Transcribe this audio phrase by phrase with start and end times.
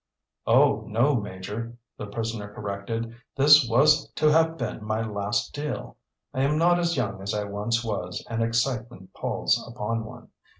[0.47, 3.15] "Oh, no, Major," the prisoner corrected.
[3.35, 5.95] "This was to have been my last deal.
[6.33, 10.29] I am not as young as I once was and excitement palls upon one.